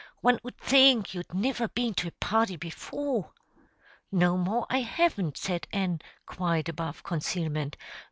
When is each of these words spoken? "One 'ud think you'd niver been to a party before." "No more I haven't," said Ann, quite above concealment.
"One 0.21 0.39
'ud 0.43 0.57
think 0.57 1.13
you'd 1.13 1.31
niver 1.31 1.67
been 1.67 1.93
to 1.93 2.07
a 2.07 2.11
party 2.13 2.55
before." 2.55 3.33
"No 4.11 4.35
more 4.35 4.65
I 4.67 4.79
haven't," 4.81 5.37
said 5.37 5.67
Ann, 5.71 5.99
quite 6.25 6.67
above 6.67 7.03
concealment. 7.03 7.77